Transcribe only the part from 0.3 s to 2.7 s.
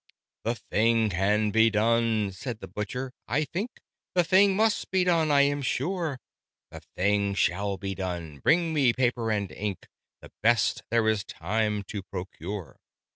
"The thing can be done," said the